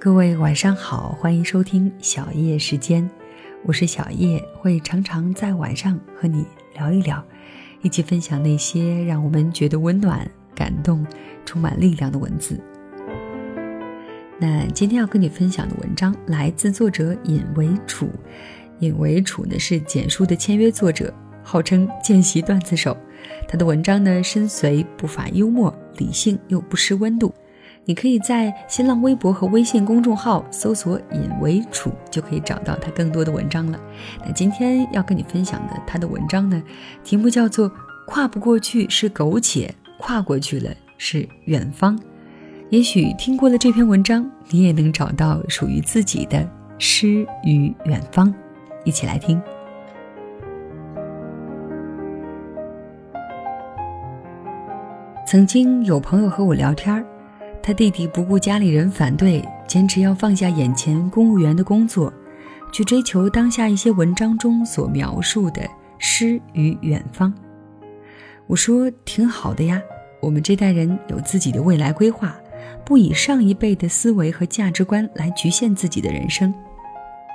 [0.00, 3.10] 各位晚上好，欢迎收听小叶时间，
[3.64, 7.22] 我是小叶，会常常在晚上和你聊一聊，
[7.82, 11.04] 一起分享那些让我们觉得温暖、感动、
[11.44, 12.60] 充满力量的文字。
[14.38, 18.08] 那今天要跟你分享的文章来自作者尹为楚，
[18.78, 22.96] 尹为楚呢是简书的签约作者，号称见习段子手。
[23.48, 27.34] 他的文章呢深邃不乏幽默，理性又不失温度。
[27.88, 33.80] 你可以在新浪微博和微信公众号搜索“尹为楚”，就可以找到他更多的文章了。
[34.26, 36.62] 那今天要跟你分享的他的文章呢，
[37.02, 37.70] 题目叫做
[38.06, 41.96] 《跨不过去是苟且，跨过去了是远方》。
[42.68, 48.34] 也许听过了这篇文章，你也能找到属于自己的诗与远方。
[48.84, 49.40] 一起来听。
[55.26, 57.02] 曾经有朋友和我聊天儿
[57.68, 62.10] 他弟弟不顾家里人反对，坚持要放下眼前公务员的工作，
[62.72, 67.30] 去追求当下一些文章中所描述的诗与远方。
[68.46, 69.82] 我说挺好的呀，
[70.18, 72.34] 我们这代人有自己的未来规划。
[72.86, 76.54] 不以上一辈的思维和价值观来局限自己的人生，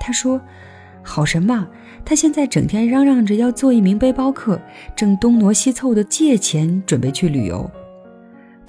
[0.00, 0.40] 他说
[1.04, 1.68] ：“好什么？
[2.06, 4.58] 他现在整天嚷嚷着要做一名背包客，
[4.96, 7.70] 正东挪西凑的借钱准备去旅游。”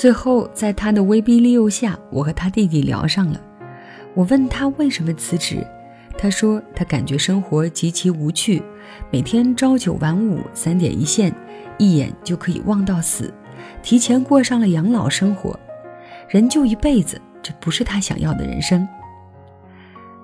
[0.00, 3.38] 最后，在他的威逼利诱下，我和他弟弟聊上了。
[4.14, 5.62] 我问他为什么辞职，
[6.16, 8.62] 他说他感觉生活极其无趣，
[9.12, 11.30] 每天朝九晚五，三点一线，
[11.76, 13.30] 一眼就可以望到死，
[13.82, 15.54] 提前过上了养老生活。
[16.30, 18.88] 人就一辈子，这不是他想要的人生。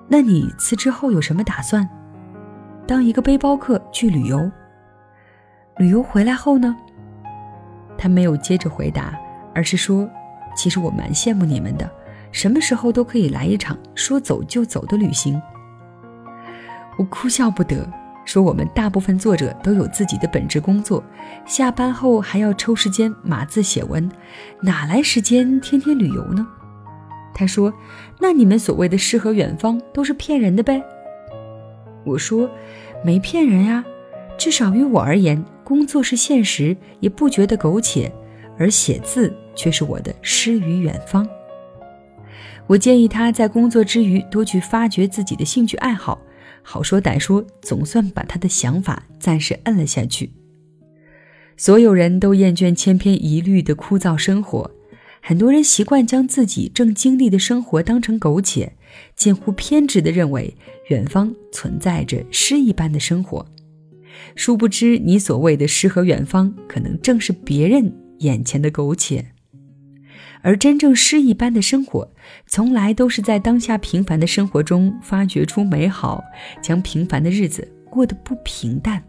[0.07, 1.87] 那你辞职后有什么打算？
[2.87, 4.51] 当一个背包客去旅游？
[5.77, 6.75] 旅游回来后呢？
[7.95, 9.15] 他没有接着回答，
[9.57, 10.07] 而是说
[10.55, 11.89] ：“其实我蛮羡慕你们的，
[12.31, 15.41] 什么时候都可以来一场说走就走的旅行。”
[16.99, 17.91] 我哭笑不得。
[18.23, 21.01] 说我们大部分作者都有自己的本职工作，
[21.45, 24.11] 下班后还要抽时间码字写文，
[24.61, 26.45] 哪来时间天天旅游呢？
[27.33, 27.73] 他说
[28.19, 30.83] ：“那你们所谓的诗和远方都是骗人的呗。”
[32.05, 32.49] 我说
[33.01, 33.83] ：“没骗人呀，
[34.37, 38.11] 至少于我而言，工作是现实，也不觉得苟且，
[38.57, 41.27] 而写字却是我的诗与远方。”
[42.67, 46.19] 我建议他在工作之余多去发掘自己的兴趣爱好。
[46.61, 50.31] 好说歹说，总算把他的想法暂时摁了下去。
[51.55, 54.69] 所有人都厌倦千篇一律的枯燥生活，
[55.21, 58.73] 很多人习惯将自己正经历的生活当成苟且，
[59.15, 60.53] 近乎偏执的认为
[60.89, 63.45] 远方存在着诗一般的生活。
[64.35, 67.89] 殊不知，你所谓的诗和远方，可能正是别人
[68.19, 69.25] 眼前的苟且。
[70.41, 72.09] 而真正诗一般的生活，
[72.45, 76.23] 从来都是在当下平凡的生活中发掘出美好，
[76.61, 79.03] 将平凡的日子过得不平淡。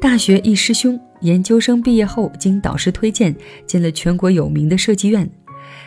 [0.00, 3.34] 大学一师兄，研究生毕业后，经导师推荐
[3.66, 5.28] 进了全国有名的设计院，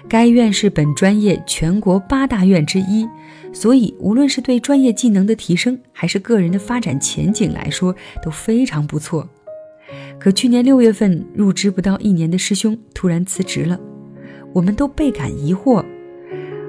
[0.10, 3.08] 该院是本专业全国八大院之一，
[3.54, 9.30] 所以无论是对专业技能的提升，还是个人的发展前景来说，都非常不错。
[10.20, 13.80] 可去年六月份入职不到一年的师兄突然辞职了，
[14.54, 15.84] 我们都倍感疑惑。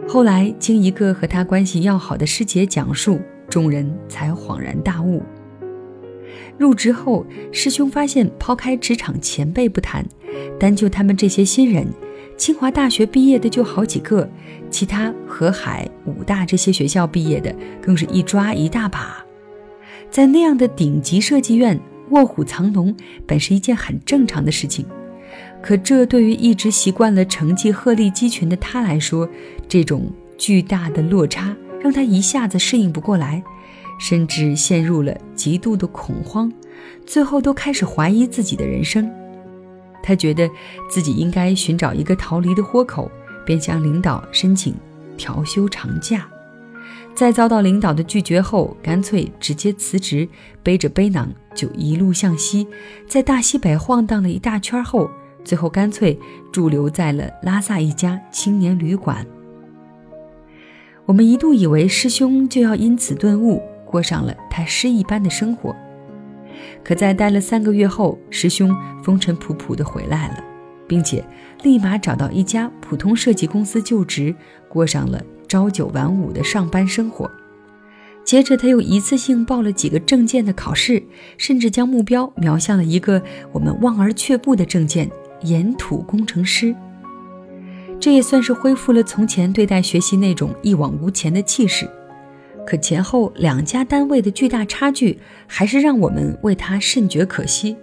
[0.09, 5.22] 后来经一个和他关系要好的师姐讲述，众人才恍然大悟。
[6.59, 10.05] 入职后，师兄发现，抛开职场前辈不谈，
[10.59, 11.87] 单就他们这些新人，
[12.37, 14.28] 清华大学毕业的就好几个，
[14.71, 19.25] 其他河海、武大这些学校毕业的更是一抓一大把。
[20.11, 21.78] 在那样的顶级设计院。
[22.12, 22.95] 卧虎藏龙
[23.27, 24.87] 本是一件很正常的事情，
[25.62, 29.28] 可这对于一直习惯了成绩鹤立鸡群的他来说，
[29.67, 33.43] 这种巨大的落差让他一下子适应不过来，
[33.99, 36.53] 甚至陷入了极度的恐慌，
[37.06, 39.11] 最后都开始怀疑自己的人生。
[40.03, 40.50] 他觉得
[40.91, 43.11] 自己应该寻找一个逃离的豁口，
[43.47, 44.75] 便向领导申请
[45.17, 46.29] 调休长假。
[47.14, 50.29] 在遭到领导的拒绝后，干脆直接辞职，
[50.62, 52.67] 背着背囊就一路向西，
[53.06, 55.09] 在大西北晃荡了一大圈后，
[55.44, 56.19] 最后干脆
[56.50, 59.25] 驻留在了拉萨一家青年旅馆。
[61.05, 65.76] 我们一度以为师兄就要因此顿悟，过上了他诗一般的生活，
[66.82, 68.75] 可在待了三个月后，师兄
[69.05, 70.43] 风尘仆仆地回来了，
[70.88, 71.23] 并且
[71.62, 74.35] 立马找到一家普通设计公司就职，
[74.69, 75.23] 过上了。
[75.52, 77.31] 朝九晚五的上班生活，
[78.25, 81.02] 接着他又一次性报了几个证件的考试，
[81.37, 83.22] 甚至将目标瞄向了一个
[83.52, 85.10] 我们望而却步的证件——
[85.44, 86.75] 岩土工程师。
[88.00, 91.87] 这也算是恢复了从前对待学习那种一往无前的气势。
[92.66, 97.76] 可前后两家单位的巨大差距，还是让我们为他甚觉可惜。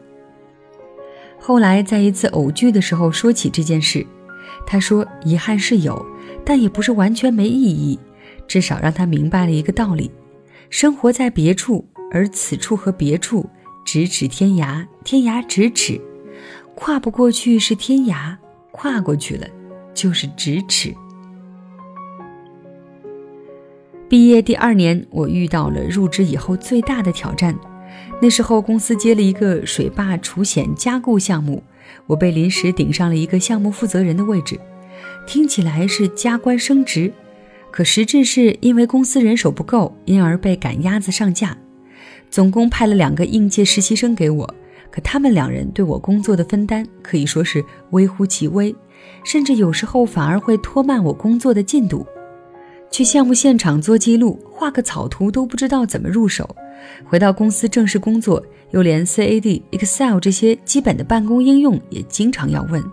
[1.38, 4.04] 后来在一次偶聚的时候说起这件事，
[4.66, 6.04] 他说遗憾是有，
[6.46, 8.00] 但也不是完全没意义，
[8.48, 10.12] 至少让他明白了一个道理：
[10.70, 13.48] 生活在别处，而此处和别处
[13.86, 16.00] 咫尺天涯，天涯咫尺，
[16.76, 18.36] 跨不过去是天涯，
[18.72, 19.48] 跨过去了
[19.94, 20.94] 就是咫尺。
[24.08, 27.56] 毕业第二年，我遇到了入职以后最大的挑战。
[28.22, 31.64] 那时候公司接了一个水坝除险加固项目，
[32.08, 34.60] 我被临时顶上了一个项目负责人的位置。
[35.30, 37.14] 听起来是加官升职，
[37.70, 41.56] 可实质是因为公司人手不够，因而被赶鸭子上架。
[42.31, 44.56] 总共派了两个应届实习生给我，
[44.90, 48.76] 可他们两人对我工作的分担可以说是微乎其微，
[49.24, 52.04] 甚至有时候反而会拖慢我工作的进度。
[52.90, 56.44] 去项目现场做记录，画个草图都不知道怎么入手；
[57.06, 62.84] 回到公司正式工作，又连 CAD、Excel 这些基本的办公应用也经常要问。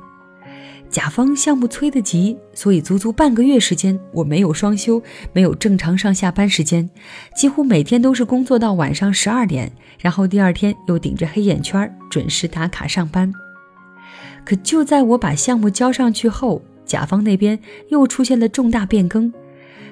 [0.88, 5.02] 甲方项目催得急，所以足足半个月时间，我没有双休，
[5.32, 6.88] 没有正常上下班时间，
[7.36, 13.30] 几乎每天都是工作到晚上十二点，然后第二天又顶着黑眼圈准时打卡上班。
[14.44, 19.32] 可就在我把项目交上去后，甲方那边又出现了重大变更。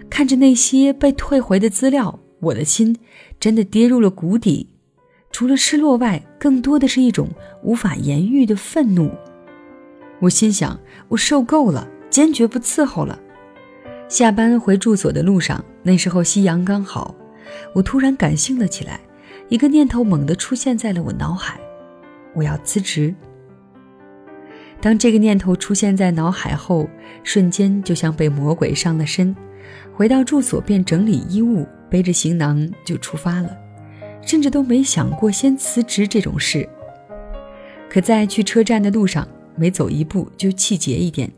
[0.08, 2.96] 看着那些被退回的资料，我的心
[3.40, 4.68] 真的跌入了谷底。
[5.32, 7.28] 除了失落外，更多的是一种
[7.64, 9.10] 无法言喻的愤怒。
[10.24, 13.18] 我心想：我受够了，坚决不伺候了。
[14.08, 17.14] 下班回住所的路上，那时候夕阳刚好，
[17.74, 19.00] 我突然感性了起来，
[19.50, 21.60] 一个念头猛地出现在了我脑海：
[22.32, 23.14] 我要辞职。
[24.80, 26.88] 当这个念头出现在脑海后，
[27.22, 29.36] 瞬间就像被魔鬼上了身。
[29.92, 33.54] 回到住所便整理衣物，背着行囊就出发了，
[34.22, 36.66] 甚至都没想过先辞职这种事。
[37.90, 41.30] 可在去车站的路上，每走一步就气结一点，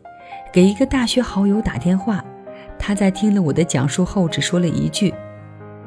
[0.53, 2.25] 给一个大学好友打电话，
[2.79, 5.13] 他在听了我的讲述后，只说了一句：“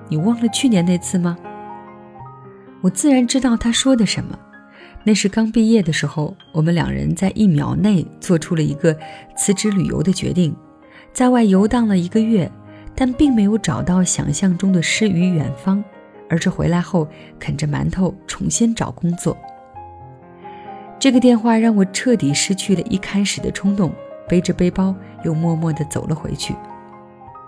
[0.10, 1.38] 你忘了去年那次吗？”
[2.82, 4.38] 我自然知道他说的什么，
[5.04, 8.98] 那是刚毕业的时候，我们两人在一秒内做出了一个
[9.36, 10.56] 辞职旅游的决定。
[11.12, 12.50] 在外游荡了一个月，
[12.96, 15.84] 但并没有找到想象中的诗与远方，
[16.30, 17.08] 而是回来后
[17.40, 19.36] 啃着馒头重新找工作。
[21.00, 23.90] 这个电话让我彻底失去了一开始的冲动，
[24.28, 24.94] 背着背包
[25.24, 26.54] 又默默地走了回去。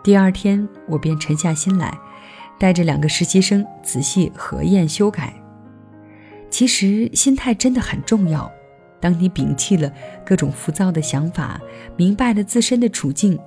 [0.01, 1.93] 第二天，我便沉下心来，
[2.57, 5.33] 带着两个实习生仔细核验修改。
[6.49, 8.49] 其实，心态真的很重要。
[9.01, 9.91] 当你摒弃了
[10.25, 11.59] 各种浮躁的想法，
[11.97, 13.37] 明白了自身的处境。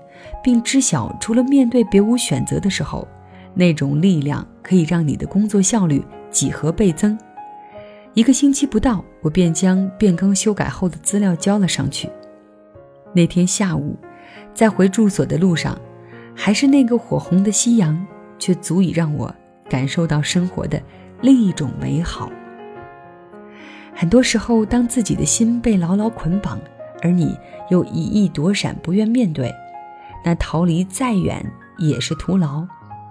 [0.43, 3.07] 并知晓除了面对别无选择的时候，
[3.53, 7.19] 那种力量可以让你的工作效率几何倍增。
[8.15, 12.09] 一个星期不到，我便将变更修改后的资料交了上去。
[13.13, 13.97] 那天下午，
[14.55, 15.77] 在回住所的路上，
[16.33, 18.07] 还是那个火红的夕阳，
[18.39, 19.35] 却足以让我
[19.69, 20.81] 感受到生活的
[21.23, 22.31] 另一种美好。
[23.93, 26.61] 很多时候，当自己的心被牢牢捆绑，
[27.03, 27.37] 而你
[27.69, 29.53] 又一意躲闪，不愿面对。
[30.25, 31.45] 那逃离再远
[31.79, 32.65] 也是徒劳，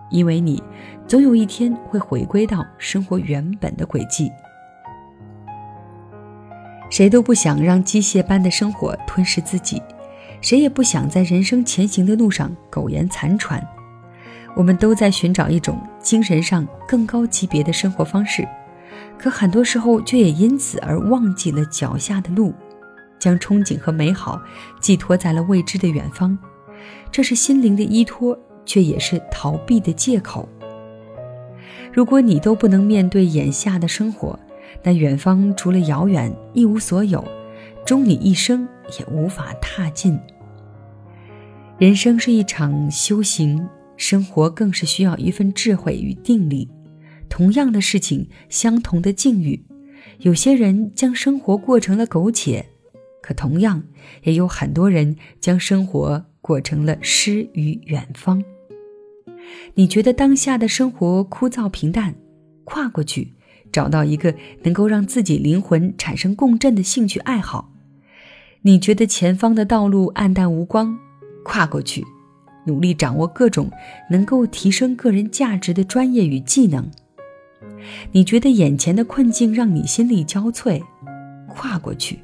[0.09, 0.63] 因为你
[1.05, 4.31] 总有一天会回归到生活原本的轨迹。
[6.93, 9.81] 谁都不想让机械般的生活吞噬自己，
[10.41, 13.67] 谁也不想在人生前行的路上苟延残喘。
[14.55, 18.47] 我们都在寻找一种精神上更高级别的生活方式，
[19.17, 22.53] 可很多时候却也因此而忘记了脚下的路，
[23.17, 24.39] 将憧憬和美好
[24.79, 26.37] 寄托在了未知的远方。
[27.11, 30.47] 这是心灵的依托，却也是逃避的借口。
[31.91, 34.37] 如果你都不能面对眼下的生活，
[34.81, 37.23] 那远方除了遥远一无所有，
[37.85, 38.67] 终你一生
[38.99, 40.17] 也无法踏进。
[41.77, 46.69] 人生是一场修行，生活更是需要一份智慧与定力。
[47.29, 49.63] 同样的事情，相同的境遇，
[50.19, 52.65] 有些人将生活过成了苟且，
[53.21, 53.83] 可同样
[54.23, 56.25] 也有很多人将生活。
[56.43, 58.43] 过成了诗与远方。
[59.75, 62.13] 你觉得当下的生活枯燥平淡，
[62.65, 63.31] 跨过去，
[63.73, 67.71] 找到一个能够让自己灵魂产生共振的兴趣爱好。
[68.61, 70.97] 你觉得前方的道路暗淡无光，
[71.43, 72.05] 跨过去，
[72.65, 73.69] 努力掌握各种
[74.09, 76.89] 能够提升个人价值的专业与技能。
[78.13, 80.81] 你觉得眼前的困境让你心力交瘁，
[81.49, 82.19] 跨过去。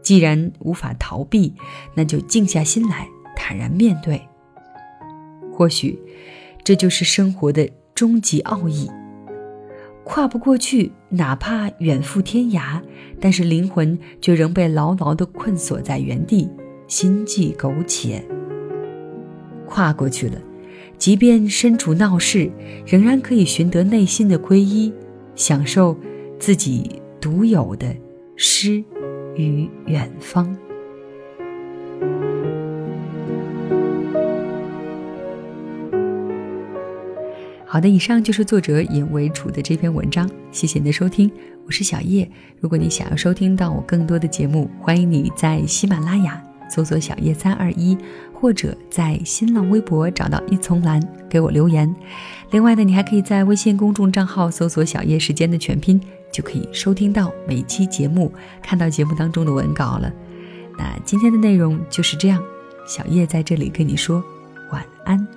[0.00, 1.52] 既然无法逃避，
[1.94, 4.22] 那就静下心来，坦然面对。
[5.52, 5.98] 或许，
[6.62, 8.88] 这就是生活的终极奥义。
[10.08, 12.80] 跨不过去，哪怕远赴天涯，
[13.20, 16.48] 但是灵魂却仍被牢牢地困锁在原地，
[16.86, 18.24] 心悸苟且。
[19.66, 20.40] 跨过去了，
[20.96, 22.48] 即便身处闹市，
[22.86, 24.92] 仍然可以寻得内心的皈依，
[25.34, 25.98] 享受
[26.38, 27.92] 自己独有的
[28.36, 28.82] 诗
[29.34, 30.56] 与远方。
[37.76, 40.26] 好的，以上就是作者尹为楚的这篇文章。
[40.50, 41.30] 谢谢你的收听，
[41.66, 42.26] 我是小叶。
[42.58, 47.94] 如果你想要收听到我更多的节目，欢迎你在喜马拉雅搜索“小叶三二一”，
[48.32, 51.94] 或者在新浪微博找到一丛蓝给我留言。
[52.50, 56.00] 另外呢，你还可以在微信公众账号搜索“小叶时间”的全拼，
[56.32, 60.10] 就可以收听到每期节目，看到节目当中的文稿了。
[60.78, 62.42] 那今天的内容就是这样，
[62.88, 64.24] 小叶在这里跟你说
[64.72, 65.35] 晚安。